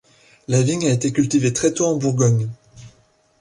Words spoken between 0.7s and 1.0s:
a